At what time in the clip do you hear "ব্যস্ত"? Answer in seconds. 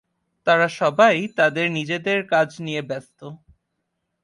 2.81-3.19